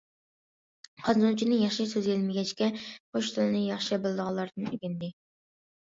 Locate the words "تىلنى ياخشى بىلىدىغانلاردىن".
3.37-4.71